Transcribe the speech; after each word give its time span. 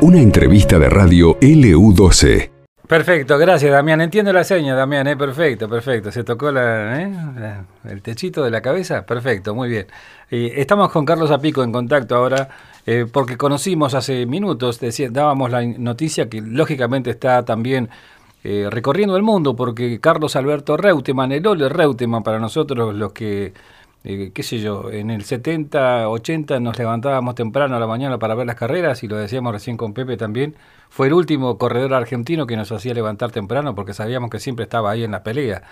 Una 0.00 0.20
entrevista 0.20 0.78
de 0.78 0.88
radio 0.88 1.38
LU12. 1.40 2.50
Perfecto, 2.86 3.38
gracias 3.38 3.72
Damián. 3.72 4.00
Entiendo 4.00 4.32
la 4.32 4.44
seña, 4.44 4.74
Damián, 4.74 5.06
¿eh? 5.06 5.16
perfecto, 5.16 5.68
perfecto. 5.68 6.12
Se 6.12 6.24
tocó 6.24 6.52
la, 6.52 7.00
¿eh? 7.00 7.12
el 7.88 8.02
techito 8.02 8.44
de 8.44 8.50
la 8.50 8.60
cabeza, 8.60 9.06
perfecto, 9.06 9.54
muy 9.54 9.68
bien. 9.68 9.86
Estamos 10.28 10.90
con 10.90 11.04
Carlos 11.04 11.30
Apico 11.30 11.62
en 11.62 11.72
contacto 11.72 12.16
ahora, 12.16 12.48
eh, 12.84 13.06
porque 13.10 13.36
conocimos 13.36 13.94
hace 13.94 14.26
minutos, 14.26 14.80
decía, 14.80 15.08
dábamos 15.10 15.50
la 15.50 15.62
noticia 15.62 16.28
que 16.28 16.40
lógicamente 16.40 17.10
está 17.10 17.44
también 17.44 17.88
eh, 18.44 18.66
recorriendo 18.70 19.16
el 19.16 19.22
mundo, 19.22 19.54
porque 19.54 20.00
Carlos 20.00 20.34
Alberto 20.34 20.76
Reutemann, 20.76 21.30
el 21.30 21.46
Ole 21.46 21.68
Reutemann 21.68 22.24
para 22.24 22.40
nosotros 22.40 22.92
los 22.94 23.12
que 23.12 23.54
eh, 24.04 24.32
qué 24.34 24.42
sé 24.42 24.58
yo, 24.58 24.90
en 24.90 25.10
el 25.10 25.24
70, 25.24 26.08
80 26.08 26.58
nos 26.60 26.78
levantábamos 26.78 27.34
temprano 27.34 27.76
a 27.76 27.80
la 27.80 27.86
mañana 27.86 28.18
para 28.18 28.34
ver 28.34 28.46
las 28.46 28.56
carreras 28.56 29.02
y 29.04 29.08
lo 29.08 29.16
decíamos 29.16 29.52
recién 29.52 29.76
con 29.76 29.94
Pepe 29.94 30.16
también, 30.16 30.56
fue 30.88 31.06
el 31.06 31.12
último 31.12 31.56
corredor 31.56 31.94
argentino 31.94 32.46
que 32.46 32.56
nos 32.56 32.72
hacía 32.72 32.94
levantar 32.94 33.30
temprano 33.30 33.74
porque 33.74 33.94
sabíamos 33.94 34.30
que 34.30 34.40
siempre 34.40 34.64
estaba 34.64 34.90
ahí 34.90 35.04
en 35.04 35.12
la 35.12 35.22
pelea. 35.22 35.62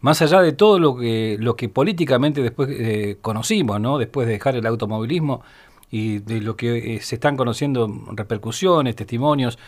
Más 0.00 0.22
allá 0.22 0.40
de 0.40 0.52
todo 0.52 0.78
lo 0.78 0.96
que, 0.96 1.36
lo 1.38 1.56
que 1.56 1.68
políticamente 1.68 2.42
después 2.42 2.68
eh, 2.72 3.18
conocimos, 3.20 3.80
¿no? 3.80 3.98
después 3.98 4.26
de 4.26 4.34
dejar 4.34 4.56
el 4.56 4.66
automovilismo 4.66 5.42
y 5.90 6.18
de 6.20 6.40
lo 6.40 6.56
que 6.56 6.96
eh, 6.96 7.00
se 7.00 7.16
están 7.16 7.36
conociendo 7.36 7.88
repercusiones, 8.12 8.96
testimonios 8.96 9.58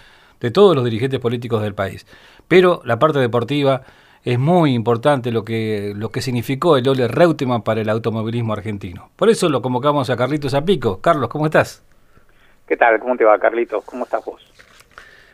de 0.41 0.51
todos 0.51 0.75
los 0.75 0.85
dirigentes 0.85 1.21
políticos 1.21 1.63
del 1.63 1.75
país. 1.75 2.07
Pero 2.49 2.81
la 2.85 2.99
parte 2.99 3.19
deportiva 3.19 3.83
es 4.25 4.39
muy 4.39 4.73
importante 4.73 5.31
lo 5.31 5.45
que, 5.45 5.93
lo 5.95 6.09
que 6.09 6.23
significó 6.23 6.79
el 6.79 6.89
Ole 6.89 7.09
Reutemann 7.09 7.63
para 7.63 7.83
el 7.83 7.91
automovilismo 7.91 8.55
argentino. 8.55 9.11
Por 9.17 9.29
eso 9.29 9.51
lo 9.51 9.61
convocamos 9.61 10.09
a 10.09 10.17
Carlitos 10.17 10.55
Apico. 10.55 11.01
Carlos, 11.03 11.29
¿cómo 11.29 11.45
estás? 11.45 11.85
¿Qué 12.67 12.77
tal? 12.77 12.99
¿Cómo 13.01 13.17
te 13.17 13.25
va, 13.25 13.39
Carlitos? 13.39 13.85
¿Cómo 13.85 14.05
estás 14.05 14.25
vos? 14.25 14.43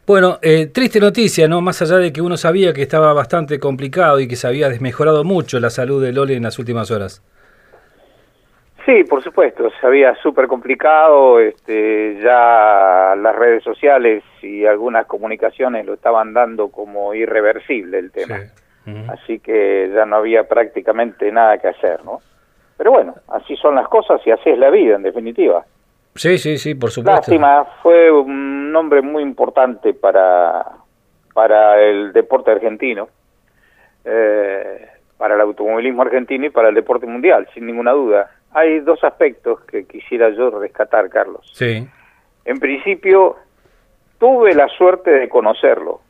Bueno, 0.07 0.39
eh, 0.43 0.67
triste 0.67 0.99
noticia, 0.99 1.47
¿no? 1.47 1.61
Más 1.61 1.81
allá 1.83 1.99
de 1.99 2.13
que 2.13 2.21
uno 2.21 2.37
sabía 2.37 2.73
que 2.73 2.83
estaba 2.83 3.13
bastante 3.13 3.61
complicado 3.61 4.19
y 4.19 4.27
que 4.27 4.35
se 4.35 4.49
había 4.49 4.69
desmejorado 4.69 5.23
mucho 5.23 5.61
la 5.61 5.71
salud 5.71 6.03
del 6.03 6.19
Ole 6.19 6.35
en 6.35 6.43
las 6.43 6.59
últimas 6.59 6.91
horas. 6.91 7.23
Sí, 8.85 9.05
por 9.05 9.23
supuesto, 9.23 9.71
se 9.81 9.87
había 9.87 10.17
súper 10.17 10.49
complicado, 10.49 11.39
este, 11.39 12.19
ya 12.25 13.15
las 13.17 13.37
redes 13.37 13.63
sociales 13.63 14.25
y 14.43 14.67
algunas 14.67 15.07
comunicaciones 15.07 15.87
lo 15.87 15.95
estaban 15.95 16.33
dando 16.33 16.71
como 16.71 17.15
irreversible 17.15 18.01
el 18.01 18.11
tema. 18.11 18.39
Sí. 18.39 18.61
Así 19.09 19.39
que 19.39 19.91
ya 19.95 20.05
no 20.05 20.17
había 20.17 20.49
prácticamente 20.49 21.31
nada 21.31 21.59
que 21.59 21.69
hacer, 21.69 22.05
¿no? 22.05 22.21
Pero 22.77 22.93
bueno, 22.93 23.15
así 23.29 23.55
son 23.57 23.75
las 23.75 23.87
cosas 23.89 24.21
y 24.27 24.31
así 24.31 24.51
es 24.51 24.59
la 24.59 24.71
vida, 24.71 24.97
en 24.97 25.03
definitiva. 25.03 25.65
Sí, 26.15 26.39
sí, 26.39 26.59
sí, 26.59 26.75
por 26.75 26.91
supuesto. 26.91 27.21
Lástima, 27.21 27.65
fue 27.83 28.11
un 28.11 28.73
nombre 28.73 29.03
muy 29.03 29.23
importante 29.23 29.95
para, 29.95 30.67
para 31.35 31.81
el 31.81 32.13
deporte 32.13 32.51
argentino, 32.51 33.09
eh, 34.05 34.89
para 35.19 35.35
el 35.35 35.41
automovilismo 35.43 36.03
argentino 36.03 36.47
y 36.47 36.51
para 36.51 36.71
el 36.71 36.75
deporte 36.75 37.07
mundial, 37.07 37.47
sin 37.55 37.67
ninguna 37.67 37.93
duda. 37.93 38.31
Hay 38.53 38.81
dos 38.81 39.05
aspectos 39.05 39.61
que 39.67 39.85
quisiera 39.85 40.31
yo 40.31 40.51
rescatar, 40.51 41.09
Carlos. 41.11 41.49
Sí. 41.53 41.87
En 42.45 42.59
principio, 42.59 43.37
tuve 44.19 44.55
la 44.55 44.67
suerte 44.69 45.11
de 45.11 45.29
conocerlo 45.29 46.01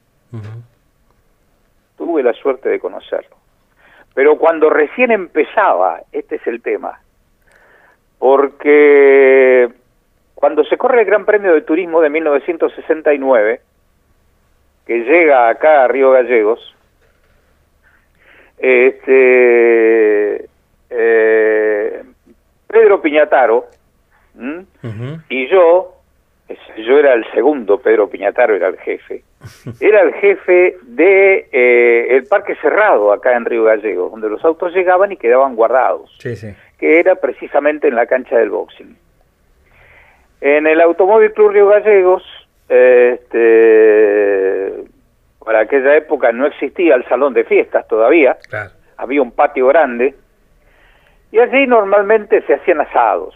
tuve 2.01 2.23
la 2.23 2.33
suerte 2.33 2.71
de 2.71 2.81
conocerlo. 2.81 3.37
Pero 4.15 4.39
cuando 4.39 4.71
recién 4.71 5.11
empezaba, 5.11 6.01
este 6.13 6.37
es 6.37 6.47
el 6.47 6.63
tema, 6.63 6.99
porque 8.19 9.69
cuando 10.35 10.65
se 10.65 10.79
corre 10.79 11.01
el 11.01 11.07
Gran 11.07 11.27
Premio 11.27 11.53
de 11.53 11.61
Turismo 11.61 12.01
de 12.01 12.09
1969, 12.09 13.61
que 14.87 14.99
llega 15.01 15.51
acá 15.51 15.85
a 15.85 15.89
Río 15.89 16.11
Gallegos, 16.13 16.75
este, 18.57 20.49
eh, 20.89 22.03
Pedro 22.67 23.03
Piñataro 23.03 23.67
y 25.29 25.49
yo 25.49 26.00
yo 26.77 26.99
era 26.99 27.15
el 27.15 27.25
segundo, 27.33 27.79
Pedro 27.79 28.09
Piñataro 28.09 28.55
era 28.55 28.69
el 28.69 28.79
jefe, 28.79 29.23
era 29.81 30.03
el 30.03 30.13
jefe 30.15 30.77
de 30.83 31.49
eh, 31.53 32.17
el 32.17 32.27
parque 32.27 32.57
cerrado 32.57 33.13
acá 33.13 33.37
en 33.37 33.45
Río 33.45 33.65
Gallegos, 33.65 34.11
donde 34.11 34.29
los 34.29 34.45
autos 34.45 34.75
llegaban 34.75 35.13
y 35.13 35.17
quedaban 35.17 35.57
guardados, 35.57 36.17
que 36.79 36.99
era 36.99 37.17
precisamente 37.17 37.89
en 37.89 37.95
la 37.95 38.07
cancha 38.07 38.39
del 38.39 38.51
boxing. 38.51 38.97
En 40.41 40.67
el 40.67 40.81
Automóvil 40.81 41.33
Club 41.33 41.51
Río 41.51 41.69
Gallegos, 41.69 42.23
este, 42.69 44.73
para 45.45 45.61
aquella 45.61 45.97
época 45.97 46.33
no 46.33 46.47
existía 46.47 46.95
el 46.95 47.07
salón 47.09 47.35
de 47.35 47.45
fiestas 47.45 47.87
todavía, 47.89 48.39
había 48.97 49.23
un 49.23 49.33
patio 49.33 49.67
grande, 49.67 50.15
y 51.33 51.39
allí 51.39 51.67
normalmente 51.67 52.43
se 52.43 52.55
hacían 52.55 52.81
asados 52.81 53.35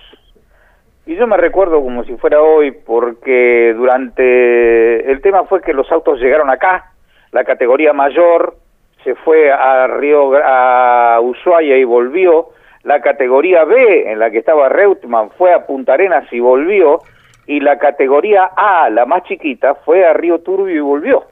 y 1.07 1.17
yo 1.17 1.27
me 1.27 1.37
recuerdo 1.37 1.83
como 1.83 2.05
si 2.05 2.17
fuera 2.17 2.41
hoy 2.41 2.71
porque 2.71 3.75
durante 3.77 5.11
el 5.11 5.21
tema 5.21 5.45
fue 5.45 5.61
que 5.61 5.75
los 5.75 5.91
autos 5.93 6.19
llegaron 6.19 6.51
acá, 6.51 6.93
la 7.33 7.45
categoría 7.45 7.93
mayor 7.93 8.57
se 9.03 9.15
fue 9.17 9.53
a 9.53 9.87
Río 9.87 10.33
a 10.43 11.21
Ushuaia 11.21 11.77
y 11.77 11.85
volvió, 11.85 12.49
la 12.85 13.01
categoría 13.01 13.65
B 13.65 14.11
en 14.11 14.19
la 14.19 14.31
que 14.31 14.39
estaba 14.39 14.69
Reutemann 14.69 15.31
fue 15.31 15.53
a 15.53 15.67
Punta 15.67 15.95
Arenas 15.95 16.31
y 16.33 16.41
volvió 16.41 17.01
y 17.47 17.61
la 17.61 17.79
categoría 17.79 18.51
A, 18.57 18.89
la 18.89 19.05
más 19.05 19.25
chiquita, 19.25 19.75
fue 19.75 20.07
a 20.07 20.15
Río 20.15 20.39
Turbio 20.41 20.75
y 20.75 20.81
volvió. 20.81 21.25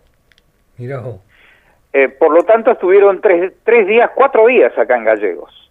Eh, 1.94 2.08
por 2.08 2.32
lo 2.32 2.42
tanto 2.42 2.72
estuvieron 2.72 3.20
tres, 3.20 3.52
tres 3.64 3.86
días, 3.86 4.10
cuatro 4.14 4.46
días 4.46 4.76
acá 4.76 4.96
en 4.96 5.04
Gallegos. 5.04 5.61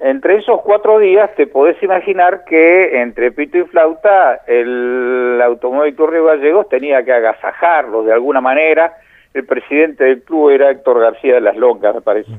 Entre 0.00 0.36
esos 0.36 0.60
cuatro 0.62 0.98
días 0.98 1.34
te 1.36 1.46
podés 1.46 1.80
imaginar 1.82 2.44
que 2.44 3.00
entre 3.00 3.30
pito 3.30 3.58
y 3.58 3.64
flauta 3.64 4.40
el 4.46 5.40
Automóvil 5.44 5.94
Club 5.94 6.26
Gallegos 6.26 6.68
tenía 6.68 7.04
que 7.04 7.12
agasajarlos 7.12 8.06
de 8.06 8.12
alguna 8.12 8.40
manera. 8.40 8.96
El 9.34 9.46
presidente 9.46 10.04
del 10.04 10.22
club 10.22 10.50
era 10.50 10.70
Héctor 10.70 11.00
García 11.00 11.34
de 11.34 11.40
las 11.40 11.56
Longas, 11.56 11.94
me 11.94 12.00
parece. 12.00 12.32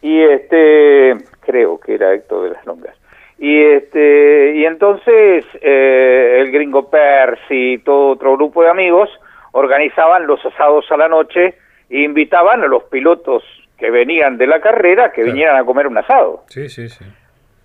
Y 0.00 0.22
este, 0.22 1.16
creo 1.40 1.80
que 1.80 1.94
era 1.94 2.12
Héctor 2.14 2.44
de 2.44 2.50
las 2.50 2.66
Longas. 2.66 2.94
Y 3.38 3.62
este, 3.62 4.54
y 4.56 4.64
entonces 4.64 5.44
eh, 5.60 6.38
el 6.40 6.50
gringo 6.52 6.88
Percy 6.88 7.74
y 7.74 7.78
todo 7.78 8.10
otro 8.10 8.36
grupo 8.36 8.62
de 8.62 8.70
amigos 8.70 9.10
organizaban 9.52 10.26
los 10.26 10.44
asados 10.44 10.90
a 10.90 10.96
la 10.96 11.08
noche 11.08 11.54
e 11.90 12.00
invitaban 12.00 12.62
a 12.62 12.66
los 12.66 12.84
pilotos 12.84 13.42
que 13.78 13.90
venían 13.90 14.38
de 14.38 14.46
la 14.46 14.60
carrera 14.60 15.12
que 15.12 15.22
vinieran 15.22 15.56
a 15.56 15.64
comer 15.64 15.86
un 15.86 15.98
asado. 15.98 16.44
Sí, 16.48 16.68
sí, 16.68 16.88
sí. 16.88 17.04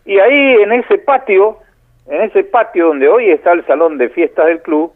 Y 0.06 0.20
ahí 0.20 0.62
en 0.62 0.74
ese 0.74 0.98
patio, 0.98 1.60
en 2.08 2.22
ese 2.22 2.44
patio 2.44 2.88
donde 2.88 3.08
hoy 3.08 3.30
está 3.30 3.52
el 3.52 3.66
salón 3.66 3.98
de 3.98 4.10
fiestas 4.10 4.48
del 4.48 4.62
club, 4.62 4.94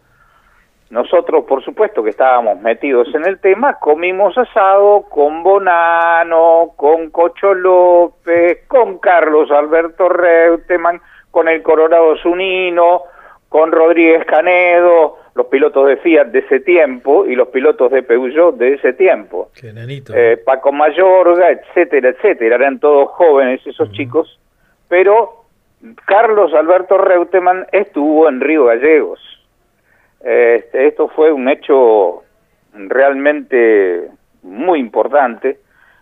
nosotros 0.90 1.46
por 1.46 1.64
supuesto 1.64 2.04
que 2.04 2.12
estábamos 2.12 2.62
metidos 2.62 3.14
en 3.16 3.26
el 3.26 3.40
tema, 3.40 3.80
comimos 3.80 4.38
asado 4.38 5.04
con 5.10 5.42
Bonano, 5.42 6.74
con 6.76 7.10
Cocho 7.10 7.54
López, 7.54 8.66
con 8.68 9.00
Carlos 9.00 9.50
Alberto 9.52 10.10
Reutemann, 10.10 11.02
con 11.32 11.48
el 11.48 11.64
Coronado 11.64 12.16
Zunino, 12.18 13.04
con 13.50 13.72
Rodríguez 13.72 14.26
Canedo, 14.26 15.18
los 15.36 15.48
pilotos 15.48 15.88
de 15.88 15.98
Fiat 15.98 16.28
de 16.28 16.40
ese 16.40 16.62
tiempo 16.62 17.26
y 17.26 17.36
los 17.36 17.50
pilotos 17.50 17.92
de 17.92 18.04
Peugeot 18.04 18.56
de 18.56 18.76
ese 18.76 18.94
tiempo. 18.94 19.52
Eh, 19.62 20.38
Paco 20.44 20.72
Mayorga, 20.72 21.52
etcétera, 21.52 22.10
etcétera. 22.10 22.56
Eran 22.56 22.80
todos 22.80 23.10
jóvenes 23.12 23.60
esos 23.68 23.92
chicos, 23.92 24.40
pero 24.88 25.44
Carlos 26.06 26.54
Alberto 26.54 26.98
Reutemann 26.98 27.68
estuvo 27.74 28.30
en 28.30 28.40
Río 28.40 28.66
Gallegos. 28.66 29.20
Este, 30.22 30.88
esto 30.88 31.10
fue 31.10 31.34
un 31.34 31.50
hecho 31.50 32.24
realmente 32.74 34.10
muy 34.42 34.80
importante 34.80 35.60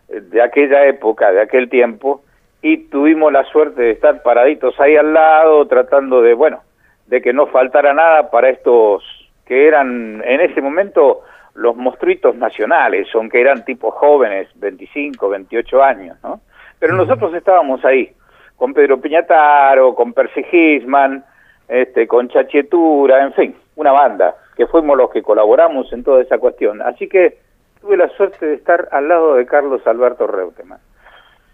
de 0.07 0.41
aquella 0.43 0.85
época, 0.85 1.31
de 1.31 1.41
aquel 1.41 1.69
tiempo, 1.69 2.23
y 2.61 2.77
tuvimos 2.89 3.33
la 3.33 3.43
suerte 3.45 3.81
de 3.81 3.91
estar 3.91 4.21
paraditos 4.21 4.79
ahí 4.79 4.95
al 4.95 5.11
lado, 5.11 5.65
tratando 5.67 6.21
de, 6.21 6.35
bueno, 6.35 6.61
de 7.07 7.21
que 7.21 7.33
no 7.33 7.47
faltara 7.47 7.93
nada 7.93 8.29
para 8.29 8.49
estos 8.49 9.03
que 9.45 9.67
eran 9.67 10.23
en 10.25 10.41
ese 10.41 10.61
momento 10.61 11.21
los 11.55 11.75
monstruitos 11.75 12.35
nacionales, 12.35 13.07
aunque 13.13 13.39
eran 13.41 13.63
tipos 13.65 13.93
jóvenes, 13.95 14.47
25, 14.55 15.29
28 15.29 15.83
años, 15.83 16.17
¿no? 16.23 16.41
Pero 16.79 16.95
nosotros 16.95 17.33
estábamos 17.33 17.83
ahí, 17.85 18.11
con 18.55 18.73
Pedro 18.73 18.99
Piñataro, 18.99 19.95
con 19.95 20.13
Percy 20.13 20.43
Gisman, 20.43 21.23
este, 21.67 22.07
con 22.07 22.27
Chachietura, 22.29 23.23
en 23.23 23.33
fin, 23.33 23.55
una 23.75 23.91
banda, 23.91 24.35
que 24.55 24.67
fuimos 24.67 24.97
los 24.97 25.09
que 25.11 25.21
colaboramos 25.21 25.91
en 25.93 26.03
toda 26.03 26.21
esa 26.21 26.37
cuestión. 26.37 26.81
Así 26.81 27.07
que 27.07 27.37
tuve 27.81 27.97
la 27.97 28.09
suerte 28.09 28.45
de 28.45 28.55
estar 28.55 28.89
al 28.91 29.07
lado 29.07 29.35
de 29.35 29.45
Carlos 29.45 29.85
Alberto 29.85 30.27
Reutemann. 30.27 30.79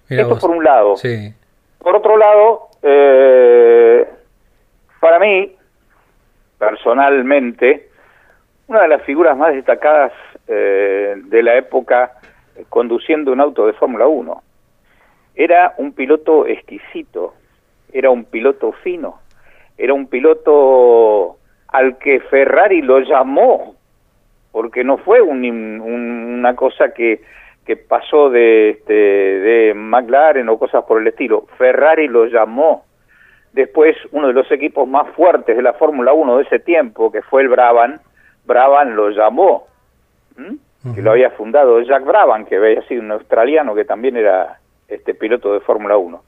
Esto 0.09 0.39
por 0.39 0.49
un 0.49 0.63
lado. 0.63 0.95
Sí. 0.97 1.33
Por 1.77 1.95
otro 1.95 2.17
lado, 2.17 2.69
eh, 2.81 4.07
para 4.99 5.19
mí, 5.19 5.55
personalmente, 6.59 7.89
una 8.67 8.81
de 8.83 8.89
las 8.89 9.01
figuras 9.03 9.35
más 9.35 9.55
destacadas 9.55 10.11
eh, 10.47 11.15
de 11.17 11.43
la 11.43 11.57
época 11.57 12.11
conduciendo 12.67 13.31
un 13.31 13.39
auto 13.39 13.65
de 13.65 13.73
Fórmula 13.73 14.07
1. 14.07 14.43
Era 15.35 15.73
un 15.77 15.93
piloto 15.93 16.45
exquisito, 16.45 17.33
era 17.91 18.09
un 18.09 18.25
piloto 18.25 18.73
fino, 18.83 19.19
era 19.77 19.93
un 19.93 20.07
piloto 20.07 21.37
al 21.69 21.97
que 21.97 22.19
Ferrari 22.19 22.81
lo 22.81 22.99
llamó, 22.99 23.75
porque 24.51 24.83
no 24.83 24.97
fue 24.97 25.21
una 25.21 26.55
cosa 26.55 26.93
que, 26.93 27.21
que 27.65 27.77
pasó 27.77 28.29
de, 28.29 28.71
este, 28.71 28.93
de 28.93 29.73
McLaren 29.73 30.49
o 30.49 30.59
cosas 30.59 30.83
por 30.85 30.99
el 31.01 31.07
estilo. 31.07 31.45
Ferrari 31.57 32.07
lo 32.07 32.25
llamó. 32.25 32.85
Después, 33.53 33.95
uno 34.11 34.27
de 34.27 34.33
los 34.33 34.51
equipos 34.51 34.87
más 34.87 35.07
fuertes 35.15 35.55
de 35.55 35.63
la 35.63 35.73
Fórmula 35.73 36.13
1 36.13 36.37
de 36.37 36.43
ese 36.43 36.59
tiempo, 36.59 37.11
que 37.11 37.21
fue 37.21 37.41
el 37.41 37.49
Brabham, 37.49 37.99
Brabham 38.45 38.89
lo 38.89 39.09
llamó, 39.09 39.67
que 40.95 41.01
lo 41.01 41.11
había 41.11 41.31
fundado 41.31 41.81
Jack 41.81 42.05
Brabham, 42.05 42.45
que 42.45 42.55
había 42.55 42.81
sido 42.83 43.01
un 43.01 43.11
australiano 43.11 43.75
que 43.75 43.85
también 43.85 44.17
era 44.17 44.59
este 44.87 45.13
piloto 45.13 45.53
de 45.53 45.59
Fórmula 45.59 45.97
1. 45.97 46.23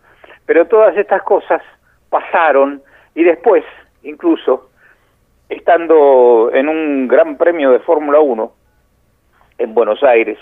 Pero 0.46 0.68
todas 0.68 0.98
estas 0.98 1.24
cosas 1.24 1.62
pasaron 2.10 2.82
y 3.16 3.24
después, 3.24 3.64
incluso, 4.04 4.70
estando 5.48 6.52
en 6.54 6.70
un 6.70 7.08
gran 7.08 7.38
premio 7.38 7.72
de 7.72 7.80
Fórmula 7.80 8.20
1 8.20 8.52
en 9.60 9.74
Buenos 9.74 10.04
Aires, 10.04 10.38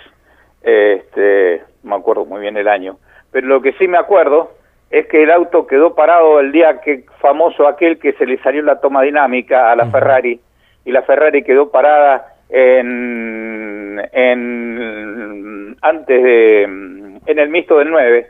este, 0.62 1.64
no 1.84 1.92
me 1.92 1.96
acuerdo 1.98 2.26
muy 2.26 2.42
bien 2.42 2.58
el 2.58 2.68
año, 2.68 2.98
pero 3.31 3.48
lo 3.48 3.62
que 3.62 3.74
sí 3.74 3.88
me 3.88 3.98
acuerdo 3.98 4.52
es 4.90 5.08
que 5.08 5.24
el 5.24 5.32
auto 5.32 5.68
quedó 5.68 5.96
parado 5.96 6.40
el 6.40 6.52
día 6.52 6.82
que 6.82 7.06
famoso 7.20 7.68
aquel 7.68 8.00
que 8.00 8.14
se 8.14 8.26
le 8.26 8.38
salió 8.40 8.62
la 8.62 8.80
toma 8.80 9.02
dinámica 9.04 9.72
a 9.72 9.76
la 9.76 9.86
Ferrari 9.88 10.40
y 10.86 10.92
la 10.92 11.04
Ferrari 11.04 11.44
quedó 11.44 11.70
parada 11.70 12.34
en, 12.50 14.02
en 14.12 15.78
antes 15.82 16.24
de 16.24 16.64
en 16.64 17.40
el 17.40 17.50
mixto 17.50 17.78
del 17.78 17.92
9 17.92 18.28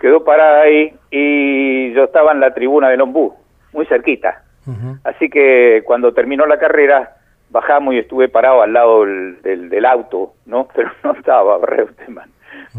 quedó 0.00 0.24
parada 0.24 0.62
ahí 0.62 0.94
y 1.10 1.92
yo 1.92 2.04
estaba 2.04 2.32
en 2.32 2.40
la 2.40 2.54
tribuna 2.54 2.88
del 2.88 3.02
Ombú, 3.02 3.34
muy 3.72 3.86
cerquita. 3.86 4.42
Así 5.02 5.28
que 5.28 5.82
cuando 5.84 6.14
terminó 6.14 6.46
la 6.46 6.58
carrera 6.58 7.16
bajamos 7.50 7.94
y 7.94 7.98
estuve 7.98 8.28
parado 8.28 8.62
al 8.62 8.72
lado 8.72 9.04
del, 9.04 9.68
del, 9.68 9.84
auto, 9.84 10.34
¿no? 10.46 10.68
Pero 10.74 10.90
no 11.02 11.12
estaba 11.12 11.58
Reutemann. 11.64 12.30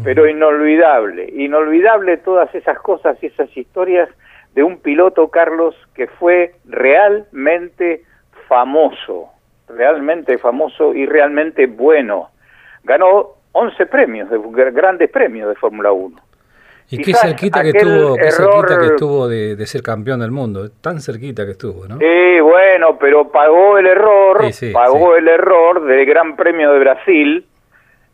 Pero 0.04 0.28
inolvidable, 0.28 1.28
inolvidable 1.34 2.16
todas 2.18 2.54
esas 2.54 2.78
cosas 2.80 3.16
y 3.22 3.26
esas 3.26 3.54
historias 3.56 4.08
de 4.54 4.62
un 4.62 4.78
piloto, 4.78 5.28
Carlos, 5.28 5.74
que 5.94 6.06
fue 6.06 6.54
realmente 6.64 8.02
famoso, 8.48 9.30
realmente 9.68 10.38
famoso 10.38 10.94
y 10.94 11.06
realmente 11.06 11.66
bueno. 11.66 12.30
Ganó 12.84 13.30
11 13.52 13.86
premios, 13.86 14.28
grandes 14.72 15.10
premios 15.10 15.48
de 15.48 15.54
Fórmula 15.54 15.92
1. 15.92 16.16
Y 16.90 16.98
qué 16.98 17.14
cerquita 17.14 17.62
que 17.62 17.70
estuvo, 17.70 18.16
qué 18.16 18.30
cerquita 18.30 18.78
que 18.78 18.86
estuvo 18.86 19.28
de, 19.28 19.66
ser 19.66 19.82
campeón 19.82 20.20
del 20.20 20.30
mundo, 20.30 20.70
tan 20.82 21.00
cerquita 21.00 21.46
que 21.46 21.52
estuvo, 21.52 21.86
¿no? 21.88 21.96
Sí, 21.98 22.40
bueno, 22.40 22.98
pero 22.98 23.30
pagó 23.30 23.78
el 23.78 23.86
error, 23.86 24.44
pagó 24.74 25.16
el 25.16 25.26
error 25.28 25.86
del 25.86 26.04
Gran 26.04 26.36
Premio 26.36 26.72
de 26.72 26.78
Brasil, 26.80 27.46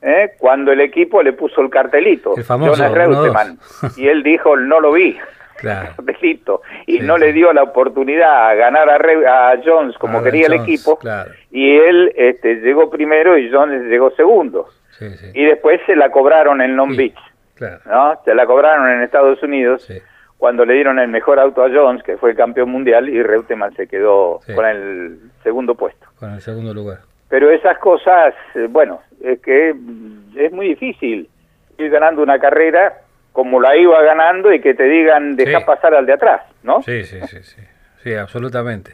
¿eh? 0.02 0.32
cuando 0.38 0.72
el 0.72 0.80
equipo 0.80 1.22
le 1.22 1.32
puso 1.32 1.60
el 1.60 1.70
cartelito, 1.70 2.34
el 2.36 2.44
famoso 2.44 2.74
Jonas 2.74 2.92
Reutemann, 2.92 3.58
y 3.96 4.08
él 4.08 4.22
dijo, 4.22 4.56
no 4.56 4.80
lo 4.80 4.92
vi. 4.92 5.16
Claro. 5.58 5.88
Cartelito, 5.96 6.62
y 6.86 7.00
no 7.00 7.18
le 7.18 7.32
dio 7.32 7.52
la 7.52 7.64
oportunidad 7.64 8.48
a 8.48 8.54
ganar 8.54 8.88
a, 8.88 9.50
a 9.50 9.60
Jones 9.64 9.98
como 9.98 10.22
quería 10.22 10.46
el 10.46 10.52
equipo, 10.52 11.00
y 11.50 11.76
él 11.76 12.12
este, 12.14 12.60
llegó 12.60 12.88
primero 12.88 13.36
y 13.36 13.50
Jones 13.50 13.82
llegó 13.90 14.12
segundo. 14.12 14.68
Y 15.34 15.44
después 15.44 15.80
se 15.84 15.96
la 15.96 16.12
cobraron 16.12 16.60
en 16.60 16.76
Long 16.76 16.96
Beach. 16.96 17.18
¿no? 17.86 18.20
Se 18.24 18.36
la 18.36 18.46
cobraron 18.46 18.88
en 18.88 19.02
Estados 19.02 19.42
Unidos 19.42 19.84
cuando 20.36 20.64
le 20.64 20.74
dieron 20.74 20.98
el 21.00 21.08
mejor 21.08 21.40
auto 21.40 21.64
a 21.64 21.68
Jones, 21.68 22.02
que 22.04 22.16
fue 22.16 22.30
el 22.30 22.36
campeón 22.36 22.70
mundial, 22.70 23.08
y 23.08 23.20
Reutemann 23.22 23.74
se 23.74 23.88
quedó 23.88 24.40
con 24.54 24.64
el 24.64 25.18
segundo 25.42 25.74
puesto. 25.74 26.06
Con 26.18 26.32
el 26.32 26.40
segundo 26.40 26.72
lugar. 26.72 27.00
Pero 27.28 27.50
esas 27.50 27.78
cosas, 27.78 28.34
eh, 28.54 28.66
bueno, 28.68 29.02
es 29.22 29.40
que 29.40 29.74
es 30.36 30.52
muy 30.52 30.68
difícil 30.68 31.28
ir 31.76 31.90
ganando 31.90 32.22
una 32.22 32.38
carrera 32.38 33.02
como 33.32 33.60
la 33.60 33.76
iba 33.76 34.02
ganando 34.02 34.52
y 34.52 34.60
que 34.60 34.74
te 34.74 34.84
digan 34.84 35.36
deja 35.36 35.64
pasar 35.64 35.94
al 35.94 36.06
de 36.06 36.14
atrás, 36.14 36.42
¿no? 36.62 36.82
Sí, 36.82 37.04
sí, 37.04 37.20
sí, 37.28 37.42
sí, 37.42 37.62
sí, 38.02 38.14
absolutamente. 38.14 38.92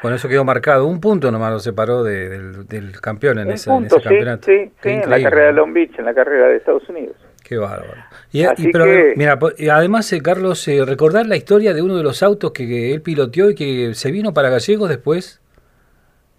Con 0.00 0.12
eso 0.12 0.28
quedó 0.28 0.44
marcado. 0.44 0.86
Un 0.86 1.00
punto 1.00 1.30
nomás 1.30 1.50
lo 1.50 1.58
separó 1.60 2.02
del, 2.02 2.66
campeón 3.00 3.38
en, 3.38 3.52
ese, 3.52 3.70
campeonato. 3.70 4.44
Sí, 4.44 4.70
sí, 4.82 4.90
en 4.90 5.08
la 5.08 5.22
carrera 5.22 5.46
de 5.46 5.52
Long 5.54 5.72
Beach, 5.72 5.98
en 5.98 6.04
la 6.04 6.12
carrera 6.12 6.48
de 6.48 6.56
Estados 6.56 6.86
Unidos. 6.90 7.16
Qué 7.42 7.56
bárbaro. 7.56 8.02
Y, 8.32 8.44
pero, 8.72 8.86
mira, 9.16 9.38
además, 9.72 10.12
eh, 10.12 10.20
Carlos, 10.22 10.66
eh, 10.68 10.84
recordar 10.84 11.26
la 11.26 11.36
historia 11.36 11.72
de 11.72 11.82
uno 11.82 11.96
de 11.96 12.02
los 12.02 12.22
autos 12.22 12.52
que, 12.52 12.92
él 12.92 13.02
piloteó 13.02 13.50
y 13.50 13.54
que 13.54 13.94
se 13.94 14.10
vino 14.10 14.34
para 14.34 14.50
Gallegos 14.50 14.88
después. 14.88 15.40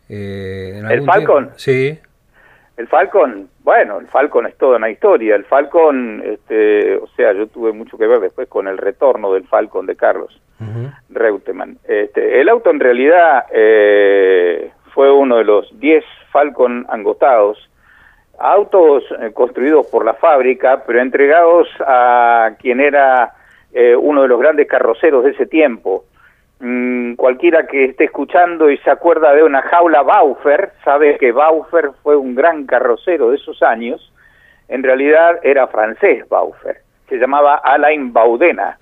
Eh, 0.09 0.81
¿El 0.89 1.03
Falcon? 1.03 1.51
Sí. 1.55 1.97
El 2.77 2.87
Falcon, 2.87 3.49
bueno, 3.63 3.99
el 3.99 4.07
Falcon 4.07 4.45
es 4.47 4.57
toda 4.57 4.77
una 4.77 4.89
historia. 4.89 5.35
El 5.35 5.45
Falcon, 5.45 6.21
este, 6.25 6.97
o 6.97 7.07
sea, 7.15 7.31
yo 7.33 7.47
tuve 7.47 7.71
mucho 7.71 7.97
que 7.97 8.05
ver 8.05 8.19
después 8.19 8.49
con 8.49 8.67
el 8.67 8.77
retorno 8.77 9.33
del 9.33 9.47
Falcon 9.47 9.85
de 9.85 9.95
Carlos 9.95 10.41
Reutemann. 11.09 11.77
Este, 11.85 12.41
el 12.41 12.49
auto 12.49 12.69
en 12.69 12.79
realidad 12.79 13.45
fue 14.93 15.11
uno 15.11 15.37
de 15.37 15.43
los 15.45 15.79
10 15.79 16.03
Falcon 16.31 16.85
angostados 16.89 17.69
autos 18.39 19.03
eh, 19.19 19.31
construidos 19.33 19.87
por 19.87 20.05
la 20.05 20.13
fábrica, 20.13 20.83
pero 20.85 21.01
entregados 21.01 21.67
a 21.79 22.51
quien 22.59 22.79
era 22.79 23.33
eh, 23.73 23.95
uno 23.95 24.23
de 24.23 24.27
los 24.27 24.39
grandes 24.39 24.67
carroceros 24.67 25.23
de 25.23 25.31
ese 25.31 25.45
tiempo. 25.45 26.05
Mm, 26.59 27.15
cualquiera 27.15 27.67
que 27.67 27.85
esté 27.85 28.05
escuchando 28.05 28.69
y 28.69 28.77
se 28.77 28.89
acuerda 28.89 29.33
de 29.33 29.43
una 29.43 29.61
jaula 29.63 30.03
Baufer, 30.03 30.71
sabe 30.83 31.17
que 31.17 31.31
Baufer 31.31 31.91
fue 32.01 32.15
un 32.15 32.33
gran 32.33 32.65
carrocero 32.65 33.31
de 33.31 33.37
esos 33.37 33.61
años. 33.61 34.11
En 34.67 34.81
realidad 34.81 35.39
era 35.43 35.67
francés 35.67 36.27
Baufer, 36.29 36.77
se 37.09 37.17
llamaba 37.17 37.55
Alain 37.55 38.13
Baudena. 38.13 38.79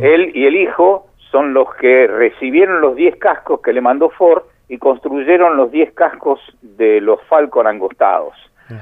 Él 0.00 0.30
y 0.34 0.46
el 0.46 0.56
hijo 0.56 1.06
son 1.30 1.52
los 1.52 1.74
que 1.74 2.06
recibieron 2.06 2.80
los 2.80 2.96
10 2.96 3.16
cascos 3.16 3.60
que 3.60 3.74
le 3.74 3.82
mandó 3.82 4.08
Ford 4.08 4.44
y 4.68 4.78
construyeron 4.78 5.56
los 5.56 5.70
10 5.70 5.92
cascos 5.92 6.40
de 6.62 7.00
los 7.02 7.22
Falcon 7.24 7.66
angostados 7.66 8.34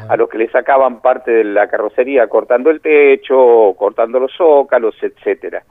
a 0.08 0.16
los 0.16 0.28
que 0.30 0.38
le 0.38 0.48
sacaban 0.50 1.00
parte 1.00 1.30
de 1.30 1.44
la 1.44 1.66
carrocería 1.68 2.26
cortando 2.26 2.70
el 2.70 2.80
techo, 2.80 3.74
cortando 3.76 4.18
los 4.18 4.32
zócalos, 4.34 4.94
etcétera. 5.02 5.62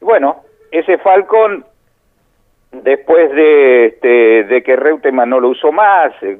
bueno, 0.00 0.44
ese 0.70 0.98
Falcon 0.98 1.64
después 2.72 3.30
de, 3.32 3.86
este, 3.86 4.44
de 4.44 4.62
que 4.62 4.76
Reutemann 4.76 5.30
no 5.30 5.40
lo 5.40 5.48
usó 5.48 5.72
más, 5.72 6.12
eh, 6.22 6.36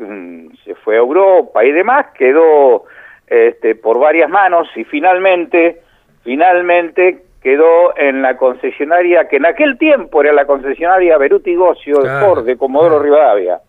se 0.64 0.74
fue 0.76 0.96
a 0.96 0.98
Europa 0.98 1.64
y 1.64 1.72
demás, 1.72 2.06
quedó 2.16 2.84
este, 3.26 3.74
por 3.74 3.98
varias 3.98 4.30
manos 4.30 4.68
y 4.76 4.84
finalmente, 4.84 5.80
finalmente 6.22 7.22
quedó 7.42 7.96
en 7.96 8.22
la 8.22 8.36
concesionaria 8.36 9.28
que 9.28 9.36
en 9.36 9.46
aquel 9.46 9.78
tiempo 9.78 10.20
era 10.20 10.32
la 10.32 10.44
concesionaria 10.44 11.16
Beruti 11.16 11.54
Gocio 11.54 12.00
de 12.00 12.20
Ford 12.20 12.44
de 12.44 12.56
Comodoro 12.56 12.98
Rivadavia. 12.98 13.60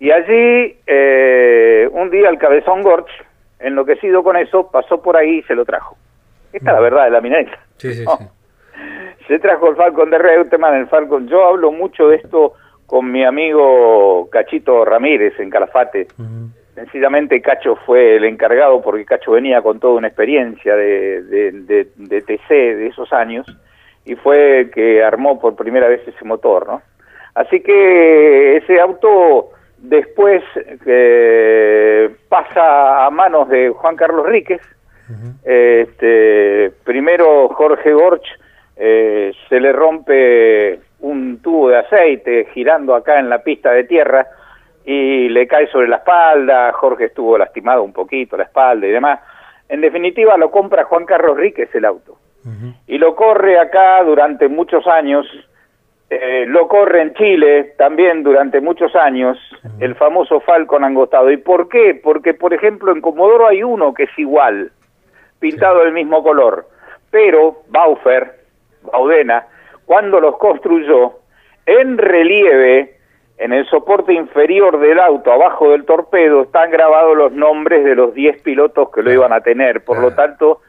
Y 0.00 0.10
allí, 0.10 0.76
eh, 0.86 1.88
un 1.90 2.10
día 2.10 2.28
el 2.28 2.38
cabezón 2.38 2.82
Gorch, 2.82 3.10
enloquecido 3.58 4.22
con 4.22 4.36
eso, 4.36 4.70
pasó 4.70 5.02
por 5.02 5.16
ahí 5.16 5.38
y 5.38 5.42
se 5.42 5.54
lo 5.54 5.64
trajo. 5.64 5.96
Esta 6.52 6.70
es 6.70 6.74
la 6.74 6.80
mm. 6.80 6.82
verdad 6.82 7.04
de 7.04 7.10
la 7.10 7.20
minería. 7.20 7.58
Sí, 7.78 7.94
sí, 7.94 8.04
sí. 8.04 8.24
Se 9.28 9.38
trajo 9.38 9.68
el 9.70 9.76
Falcon 9.76 10.10
de 10.10 10.18
Reutemann, 10.18 10.74
el 10.74 10.88
Falcon. 10.88 11.28
Yo 11.28 11.46
hablo 11.46 11.70
mucho 11.70 12.08
de 12.08 12.16
esto 12.16 12.54
con 12.86 13.12
mi 13.12 13.24
amigo 13.24 14.28
Cachito 14.30 14.84
Ramírez 14.84 15.38
en 15.38 15.50
Calafate. 15.50 16.08
Sencillamente 16.74 17.42
Cacho 17.42 17.76
fue 17.84 18.16
el 18.16 18.24
encargado 18.24 18.80
porque 18.80 19.04
Cacho 19.04 19.32
venía 19.32 19.62
con 19.62 19.78
toda 19.80 19.94
una 19.94 20.08
experiencia 20.08 20.74
de, 20.74 21.22
de, 21.22 21.88
de 21.96 22.22
TC 22.22 22.48
de 22.48 22.86
esos 22.86 23.12
años 23.12 23.46
y 24.04 24.14
fue 24.14 24.60
el 24.60 24.70
que 24.70 25.04
armó 25.04 25.38
por 25.38 25.54
primera 25.54 25.88
vez 25.88 26.00
ese 26.06 26.24
motor, 26.24 26.66
¿no? 26.66 26.82
Así 27.34 27.60
que 27.60 28.56
ese 28.56 28.80
auto 28.80 29.50
Después 29.78 30.42
eh, 30.86 32.10
pasa 32.28 33.06
a 33.06 33.10
manos 33.10 33.48
de 33.48 33.70
Juan 33.70 33.96
Carlos 33.96 34.26
Ríquez. 34.26 34.60
este, 35.44 36.70
primero 36.84 37.48
Jorge 37.48 37.92
Gorch 37.92 38.26
eh, 38.78 39.32
se 39.48 39.60
le 39.60 39.72
rompe 39.72 40.80
un 41.00 41.40
tubo 41.42 41.68
de 41.68 41.78
aceite 41.78 42.48
girando 42.52 42.94
acá 42.94 43.18
en 43.18 43.28
la 43.28 43.42
pista 43.42 43.72
de 43.72 43.84
tierra 43.84 44.26
y 44.84 45.28
le 45.28 45.46
cae 45.46 45.66
sobre 45.68 45.88
la 45.88 45.96
espalda. 45.96 46.72
Jorge 46.72 47.06
estuvo 47.06 47.36
lastimado 47.36 47.82
un 47.82 47.92
poquito 47.92 48.36
la 48.36 48.44
espalda 48.44 48.86
y 48.86 48.90
demás. 48.90 49.20
En 49.68 49.80
definitiva 49.80 50.36
lo 50.36 50.50
compra 50.50 50.84
Juan 50.84 51.04
Carlos 51.04 51.36
Ríquez 51.36 51.74
el 51.74 51.84
auto 51.84 52.18
y 52.86 52.96
lo 52.96 53.14
corre 53.14 53.58
acá 53.58 54.02
durante 54.04 54.48
muchos 54.48 54.86
años 54.86 55.26
eh, 56.10 56.46
lo 56.46 56.68
corre 56.68 57.02
en 57.02 57.12
Chile 57.14 57.74
también 57.76 58.22
durante 58.22 58.62
muchos 58.62 58.96
años, 58.96 59.36
el 59.78 59.94
famoso 59.94 60.40
Falcon 60.40 60.82
angostado. 60.82 61.30
¿Y 61.30 61.36
por 61.36 61.68
qué? 61.68 62.00
Porque, 62.02 62.32
por 62.32 62.54
ejemplo, 62.54 62.92
en 62.92 63.02
Comodoro 63.02 63.46
hay 63.46 63.62
uno 63.62 63.92
que 63.92 64.04
es 64.04 64.18
igual, 64.18 64.72
pintado 65.38 65.80
del 65.80 65.92
mismo 65.92 66.22
color, 66.22 66.66
pero 67.10 67.62
Baufer, 67.68 68.37
Baudena, 68.82 69.46
cuando 69.84 70.20
los 70.20 70.36
construyó, 70.38 71.18
en 71.66 71.98
relieve, 71.98 72.96
en 73.38 73.52
el 73.52 73.66
soporte 73.66 74.12
inferior 74.12 74.80
del 74.80 74.98
auto, 74.98 75.32
abajo 75.32 75.70
del 75.70 75.84
torpedo, 75.84 76.42
están 76.42 76.70
grabados 76.70 77.16
los 77.16 77.32
nombres 77.32 77.84
de 77.84 77.94
los 77.94 78.14
10 78.14 78.42
pilotos 78.42 78.90
que 78.90 79.02
lo 79.02 79.12
iban 79.12 79.32
a 79.32 79.40
tener, 79.40 79.84
por 79.84 80.00
lo 80.00 80.12
tanto, 80.12 80.60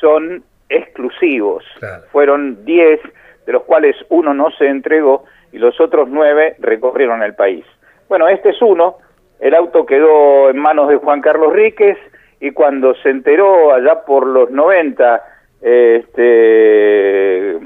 son 0.00 0.42
exclusivos. 0.68 1.64
Fueron 2.12 2.64
10 2.64 3.00
de 3.46 3.52
los 3.52 3.62
cuales 3.62 3.96
uno 4.10 4.34
no 4.34 4.50
se 4.50 4.66
entregó 4.66 5.24
y 5.52 5.58
los 5.58 5.80
otros 5.80 6.08
nueve 6.10 6.56
recorrieron 6.58 7.22
el 7.22 7.34
país. 7.34 7.64
Bueno, 8.08 8.28
este 8.28 8.50
es 8.50 8.60
uno, 8.60 8.98
el 9.40 9.54
auto 9.54 9.86
quedó 9.86 10.50
en 10.50 10.58
manos 10.58 10.88
de 10.88 10.96
Juan 10.96 11.20
Carlos 11.20 11.52
Ríquez 11.52 11.96
y 12.40 12.50
cuando 12.50 12.94
se 12.96 13.10
enteró 13.10 13.72
allá 13.72 14.04
por 14.04 14.26
los 14.26 14.50
90, 14.50 15.22
este, 15.60 17.58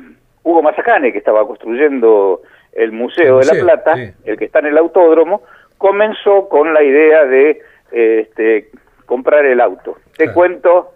Hugo 0.42 0.62
Mazacane, 0.62 1.12
que 1.12 1.18
estaba 1.18 1.46
construyendo 1.46 2.42
el 2.72 2.92
Museo 2.92 3.38
de 3.38 3.46
la 3.46 3.62
Plata, 3.62 3.94
el 4.24 4.36
que 4.36 4.46
está 4.46 4.60
en 4.60 4.66
el 4.66 4.78
autódromo, 4.78 5.42
comenzó 5.78 6.48
con 6.48 6.72
la 6.72 6.82
idea 6.82 7.24
de 7.24 7.60
este, 7.90 8.70
comprar 9.06 9.44
el 9.44 9.60
auto. 9.60 9.96
Te 10.16 10.32
cuento 10.32 10.92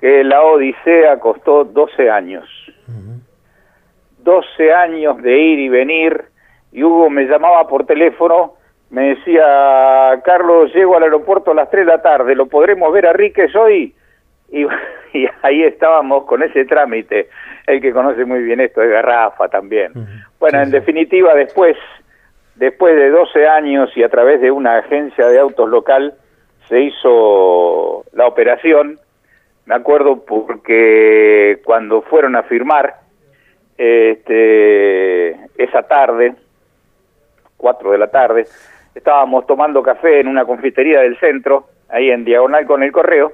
que 0.00 0.22
la 0.24 0.42
Odisea 0.42 1.18
costó 1.18 1.64
12 1.64 2.10
años. 2.10 2.44
12 4.18 4.72
años 4.72 5.22
de 5.22 5.38
ir 5.38 5.58
y 5.58 5.68
venir, 5.68 6.24
y 6.72 6.82
Hugo 6.82 7.10
me 7.10 7.24
llamaba 7.24 7.68
por 7.68 7.84
teléfono, 7.84 8.54
me 8.90 9.10
decía, 9.14 10.20
Carlos, 10.24 10.72
llego 10.74 10.96
al 10.96 11.02
aeropuerto 11.02 11.50
a 11.50 11.54
las 11.54 11.70
3 11.70 11.84
de 11.84 11.92
la 11.92 12.00
tarde, 12.00 12.34
¿lo 12.34 12.46
podremos 12.46 12.92
ver 12.92 13.06
a 13.06 13.12
Ríquez 13.12 13.54
hoy? 13.54 13.94
Y, 15.14 15.28
ahí 15.42 15.62
estábamos 15.62 16.24
con 16.24 16.42
ese 16.42 16.64
trámite, 16.64 17.28
el 17.68 17.80
que 17.80 17.92
conoce 17.92 18.24
muy 18.24 18.42
bien 18.42 18.60
esto 18.60 18.80
de 18.80 18.88
Garrafa 18.88 19.48
también. 19.48 19.92
Bueno, 20.40 20.60
en 20.60 20.72
definitiva, 20.72 21.34
después, 21.34 21.76
después 22.56 22.96
de 22.96 23.10
12 23.10 23.46
años 23.46 23.96
y 23.96 24.02
a 24.02 24.08
través 24.08 24.40
de 24.40 24.50
una 24.50 24.78
agencia 24.78 25.28
de 25.28 25.38
autos 25.38 25.68
local, 25.68 26.14
se 26.68 26.80
hizo 26.80 28.04
la 28.12 28.26
operación, 28.26 28.98
me 29.66 29.76
acuerdo 29.76 30.24
porque 30.24 31.60
cuando 31.64 32.02
fueron 32.02 32.34
a 32.34 32.42
firmar, 32.42 32.94
este, 33.78 35.30
esa 35.56 35.82
tarde, 35.82 36.34
4 37.56 37.92
de 37.92 37.98
la 37.98 38.08
tarde, 38.08 38.46
estábamos 38.94 39.46
tomando 39.46 39.82
café 39.82 40.20
en 40.20 40.28
una 40.28 40.44
confitería 40.44 41.00
del 41.00 41.18
centro, 41.18 41.68
ahí 41.88 42.10
en 42.10 42.24
diagonal 42.24 42.66
con 42.66 42.82
el 42.82 42.92
correo, 42.92 43.32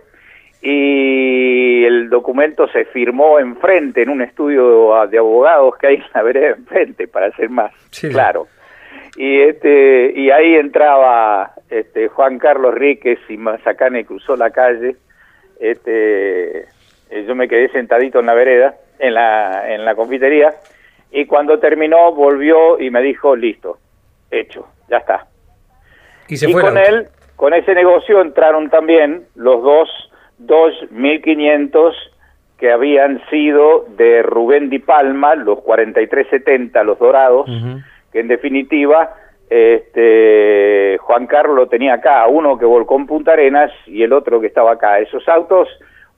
y 0.62 1.84
el 1.84 2.10
documento 2.10 2.68
se 2.68 2.84
firmó 2.86 3.38
enfrente, 3.38 4.02
en 4.02 4.10
un 4.10 4.22
estudio 4.22 5.06
de 5.06 5.18
abogados 5.18 5.76
que 5.78 5.86
hay 5.86 5.94
en 5.96 6.04
la 6.14 6.22
vereda 6.22 6.48
enfrente, 6.56 7.08
para 7.08 7.30
ser 7.32 7.50
más 7.50 7.72
claro. 8.10 8.46
Y 9.16 9.40
este 9.40 10.12
y 10.14 10.30
ahí 10.30 10.54
entraba 10.54 11.52
este 11.68 12.08
Juan 12.08 12.38
Carlos 12.38 12.74
Ríquez 12.74 13.18
y 13.28 13.36
Mazacane 13.36 14.04
cruzó 14.04 14.36
la 14.36 14.50
calle. 14.50 14.96
Este 15.58 16.60
eh, 17.10 17.24
yo 17.26 17.34
me 17.34 17.48
quedé 17.48 17.68
sentadito 17.70 18.20
en 18.20 18.26
la 18.26 18.34
vereda 18.34 18.74
en 19.00 19.14
la, 19.14 19.74
en 19.74 19.84
la 19.84 19.94
confitería 19.94 20.54
y 21.10 21.26
cuando 21.26 21.58
terminó 21.58 22.12
volvió 22.12 22.78
y 22.78 22.90
me 22.90 23.02
dijo, 23.02 23.34
listo, 23.34 23.78
hecho, 24.30 24.68
ya 24.88 24.98
está. 24.98 25.26
Y, 26.28 26.36
se 26.36 26.52
con 26.52 26.78
él, 26.78 27.08
con 27.34 27.52
ese 27.52 27.74
negocio 27.74 28.20
entraron 28.20 28.70
también 28.70 29.26
los 29.34 29.62
dos, 29.62 29.88
dos 30.40 30.74
1500 30.90 31.94
que 32.58 32.70
habían 32.70 33.22
sido 33.30 33.86
de 33.96 34.22
Rubén 34.22 34.68
Di 34.68 34.80
Palma, 34.80 35.34
los 35.34 35.60
4370, 35.60 36.82
los 36.84 36.98
dorados, 36.98 37.48
que 38.12 38.20
en 38.20 38.28
definitiva 38.28 39.14
este, 39.48 40.98
Juan 41.00 41.26
Carlos 41.26 41.56
lo 41.56 41.68
tenía 41.68 41.94
acá, 41.94 42.26
uno 42.26 42.58
que 42.58 42.66
volcó 42.66 42.96
en 42.96 43.06
Punta 43.06 43.32
Arenas 43.32 43.72
y 43.86 44.02
el 44.02 44.12
otro 44.12 44.40
que 44.40 44.48
estaba 44.48 44.72
acá. 44.72 44.98
Esos 44.98 45.26
autos 45.28 45.68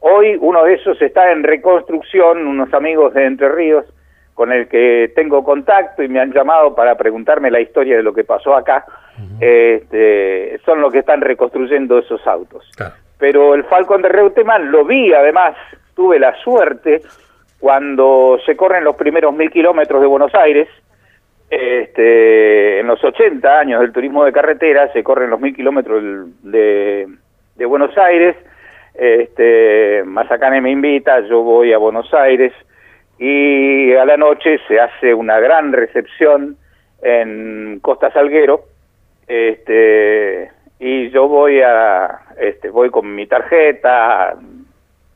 Hoy 0.04 0.36
uno 0.40 0.64
de 0.64 0.74
esos 0.74 1.00
está 1.00 1.30
en 1.30 1.44
reconstrucción, 1.44 2.44
unos 2.48 2.74
amigos 2.74 3.14
de 3.14 3.24
Entre 3.24 3.48
Ríos 3.48 3.86
con 4.34 4.50
el 4.50 4.66
que 4.66 5.12
tengo 5.14 5.44
contacto 5.44 6.02
y 6.02 6.08
me 6.08 6.18
han 6.18 6.32
llamado 6.32 6.74
para 6.74 6.96
preguntarme 6.96 7.52
la 7.52 7.60
historia 7.60 7.96
de 7.96 8.02
lo 8.02 8.12
que 8.12 8.24
pasó 8.24 8.56
acá, 8.56 8.84
este, 9.38 10.58
son 10.64 10.80
los 10.80 10.92
que 10.92 11.00
están 11.00 11.20
reconstruyendo 11.20 11.98
esos 11.98 12.26
autos. 12.26 12.68
Pero 13.22 13.54
el 13.54 13.62
Falcon 13.62 14.02
de 14.02 14.08
Reutemann 14.08 14.72
lo 14.72 14.84
vi, 14.84 15.14
además, 15.14 15.54
tuve 15.94 16.18
la 16.18 16.34
suerte 16.42 17.02
cuando 17.60 18.36
se 18.44 18.56
corren 18.56 18.82
los 18.82 18.96
primeros 18.96 19.32
mil 19.32 19.48
kilómetros 19.48 20.00
de 20.00 20.08
Buenos 20.08 20.34
Aires, 20.34 20.68
este, 21.48 22.80
en 22.80 22.86
los 22.88 23.02
80 23.04 23.60
años 23.60 23.80
del 23.80 23.92
turismo 23.92 24.24
de 24.24 24.32
carretera, 24.32 24.92
se 24.92 25.04
corren 25.04 25.30
los 25.30 25.38
mil 25.38 25.54
kilómetros 25.54 26.02
de, 26.42 27.06
de 27.54 27.64
Buenos 27.64 27.96
Aires, 27.96 28.34
este, 28.92 30.02
Mazacane 30.04 30.60
me 30.60 30.72
invita, 30.72 31.20
yo 31.20 31.42
voy 31.42 31.72
a 31.72 31.78
Buenos 31.78 32.12
Aires 32.12 32.52
y 33.20 33.92
a 33.92 34.04
la 34.04 34.16
noche 34.16 34.58
se 34.66 34.80
hace 34.80 35.14
una 35.14 35.38
gran 35.38 35.72
recepción 35.72 36.56
en 37.00 37.78
Costa 37.82 38.12
Salguero, 38.12 38.64
este, 39.28 40.50
y 40.84 41.10
yo 41.10 41.28
voy 41.28 41.60
a, 41.60 42.22
este, 42.36 42.68
voy 42.68 42.90
con 42.90 43.14
mi 43.14 43.28
tarjeta, 43.28 44.34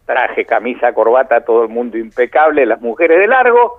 traje, 0.05 0.45
camisa, 0.45 0.93
corbata, 0.93 1.41
todo 1.41 1.65
el 1.65 1.71
mundo 1.71 1.99
impecable, 1.99 2.65
las 2.65 2.81
mujeres 2.81 3.19
de 3.19 3.27
largo, 3.27 3.79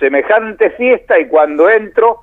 semejante 0.00 0.70
fiesta 0.70 1.20
y 1.20 1.28
cuando 1.28 1.70
entro, 1.70 2.22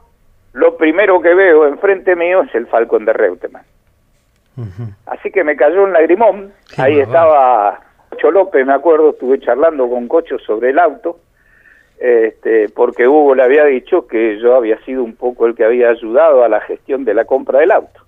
lo 0.52 0.76
primero 0.76 1.22
que 1.22 1.34
veo 1.34 1.66
enfrente 1.68 2.18
mío 2.18 2.44
es 2.44 2.54
el 2.54 2.68
Falcón 2.68 3.06
de 3.06 3.14
Reutemann. 3.14 3.64
Así 5.06 5.32
que 5.32 5.46
me 5.46 5.56
cayó 5.56 5.84
un 5.84 5.94
lagrimón, 5.94 6.52
ahí 6.78 7.00
estaba 7.00 7.80
Cocho 8.10 8.30
López, 8.30 8.66
me 8.66 8.74
acuerdo, 8.74 9.12
estuve 9.12 9.40
charlando 9.40 9.90
con 9.90 10.10
Cocho 10.10 10.38
sobre 10.38 10.72
el 10.72 10.80
auto, 10.80 11.20
este, 11.98 12.68
porque 12.68 13.08
Hugo 13.08 13.36
le 13.36 13.44
había 13.44 13.64
dicho 13.64 14.06
que 14.06 14.38
yo 14.40 14.56
había 14.56 14.78
sido 14.80 15.02
un 15.02 15.16
poco 15.16 15.46
el 15.46 15.56
que 15.56 15.64
había 15.64 15.92
ayudado 15.92 16.44
a 16.44 16.50
la 16.50 16.60
gestión 16.60 17.06
de 17.06 17.14
la 17.14 17.24
compra 17.24 17.60
del 17.60 17.72
auto. 17.72 18.07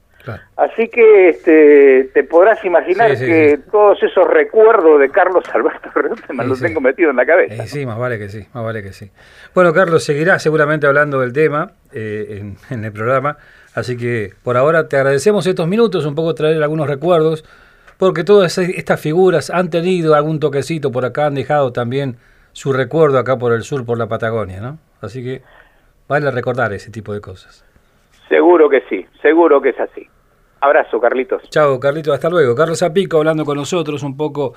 Así 0.57 0.88
que 0.89 1.29
este, 1.29 2.09
te 2.13 2.24
podrás 2.24 2.63
imaginar 2.65 3.17
que 3.17 3.59
todos 3.71 4.01
esos 4.03 4.27
recuerdos 4.27 5.00
de 5.00 5.09
Carlos 5.09 5.43
Alberto 5.53 5.89
me 6.33 6.45
los 6.45 6.62
tengo 6.62 6.81
metido 6.81 7.09
en 7.12 7.15
la 7.15 7.25
cabeza. 7.25 7.65
sí, 7.65 7.86
más 7.86 7.98
vale 7.98 8.17
que 8.19 8.29
sí, 8.29 8.45
más 8.53 8.63
vale 8.63 8.83
que 8.83 8.93
sí. 8.93 9.09
Bueno, 9.53 9.74
Carlos, 9.74 10.03
seguirá 10.03 10.39
seguramente 10.39 10.88
hablando 10.88 11.19
del 11.19 11.33
tema 11.33 11.71
eh, 11.93 12.53
en 12.69 12.83
el 12.86 12.91
programa. 12.91 13.38
Así 13.75 13.95
que 13.98 14.33
por 14.43 14.57
ahora 14.57 14.88
te 14.88 14.98
agradecemos 14.98 15.45
estos 15.45 15.67
minutos, 15.67 16.05
un 16.05 16.15
poco 16.15 16.33
traer 16.33 16.62
algunos 16.62 16.88
recuerdos, 16.88 17.45
porque 17.98 18.24
todas 18.24 18.57
estas 18.57 19.00
figuras 19.00 19.50
han 19.50 19.69
tenido 19.69 20.15
algún 20.15 20.39
toquecito 20.39 20.91
por 20.91 21.05
acá, 21.05 21.27
han 21.27 21.36
dejado 21.36 21.71
también 21.71 22.17
su 22.53 22.74
recuerdo 22.74 23.19
acá 23.19 23.38
por 23.38 23.53
el 23.53 23.63
sur, 23.63 23.86
por 23.86 23.98
la 23.98 24.07
Patagonia, 24.07 24.59
¿no? 24.59 24.79
Así 25.01 25.24
que 25.24 25.41
vale 26.07 26.31
recordar 26.31 26.74
ese 26.74 26.91
tipo 26.91 27.13
de 27.13 27.21
cosas. 27.21 27.63
Seguro 28.27 28.69
que 28.69 28.81
sí, 28.89 29.05
seguro 29.21 29.62
que 29.62 29.69
es 29.69 29.79
así. 29.79 30.07
Abrazo, 30.62 31.00
Carlitos. 31.00 31.44
Chao, 31.50 31.80
Carlitos, 31.80 32.13
hasta 32.13 32.30
luego. 32.30 32.56
Carlos 32.56 32.82
Apico 32.84 33.18
hablando 33.18 33.46
con 33.46 33.58
nosotros 33.58 34.04
un 34.04 34.18
poco, 34.18 34.54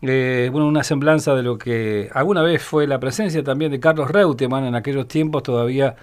eh, 0.00 0.48
bueno, 0.50 0.66
una 0.66 0.82
semblanza 0.82 1.34
de 1.34 1.42
lo 1.42 1.58
que 1.58 2.10
alguna 2.12 2.42
vez 2.42 2.62
fue 2.62 2.86
la 2.86 2.98
presencia 2.98 3.42
también 3.42 3.70
de 3.70 3.80
Carlos 3.80 4.10
Reutemann 4.10 4.64
en 4.64 4.74
aquellos 4.74 5.08
tiempos 5.08 5.42
todavía 5.42 5.96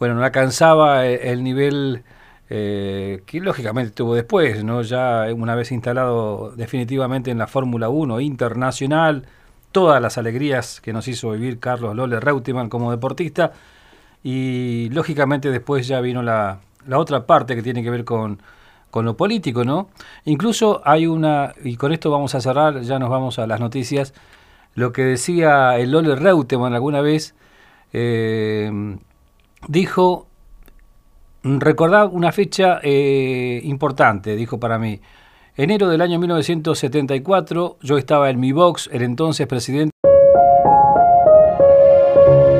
bueno, 0.00 0.14
no 0.14 0.24
alcanzaba 0.24 1.06
eh, 1.06 1.30
el 1.30 1.44
nivel 1.44 2.02
eh, 2.48 3.22
que 3.26 3.38
lógicamente 3.40 3.92
tuvo 3.92 4.14
después, 4.14 4.64
¿no? 4.64 4.82
Ya 4.82 5.26
una 5.34 5.54
vez 5.54 5.70
instalado 5.72 6.52
definitivamente 6.56 7.30
en 7.30 7.38
la 7.38 7.46
Fórmula 7.46 7.90
1 7.90 8.20
internacional, 8.20 9.26
todas 9.72 10.00
las 10.00 10.18
alegrías 10.18 10.80
que 10.80 10.92
nos 10.94 11.06
hizo 11.06 11.30
vivir 11.32 11.60
Carlos 11.60 11.94
Lole 11.94 12.18
Reutemann 12.18 12.70
como 12.70 12.90
deportista, 12.90 13.52
y 14.24 14.88
lógicamente 14.90 15.50
después 15.50 15.86
ya 15.86 16.00
vino 16.00 16.22
la, 16.22 16.60
la 16.86 16.98
otra 16.98 17.26
parte 17.26 17.54
que 17.54 17.62
tiene 17.62 17.82
que 17.82 17.90
ver 17.90 18.04
con, 18.04 18.40
con 18.90 19.04
lo 19.04 19.16
político, 19.16 19.64
¿no? 19.64 19.88
Incluso 20.24 20.82
hay 20.84 21.06
una, 21.06 21.54
y 21.62 21.76
con 21.76 21.92
esto 21.92 22.10
vamos 22.10 22.34
a 22.34 22.40
cerrar, 22.40 22.80
ya 22.82 22.98
nos 22.98 23.10
vamos 23.10 23.38
a 23.38 23.46
las 23.46 23.60
noticias, 23.60 24.14
lo 24.74 24.92
que 24.92 25.02
decía 25.02 25.78
el 25.78 25.90
Lole 25.90 26.16
Reutemann 26.16 26.74
alguna 26.74 27.00
vez, 27.00 27.34
eh, 27.92 28.70
dijo, 29.68 30.26
recordad 31.42 32.08
una 32.12 32.32
fecha 32.32 32.80
eh, 32.82 33.60
importante, 33.64 34.36
dijo 34.36 34.58
para 34.58 34.78
mí. 34.78 35.00
Enero 35.56 35.88
del 35.88 36.00
año 36.00 36.18
1974, 36.18 37.78
yo 37.82 37.98
estaba 37.98 38.30
en 38.30 38.40
mi 38.40 38.52
box, 38.52 38.88
el 38.92 39.02
entonces 39.02 39.46
presidente... 39.46 39.90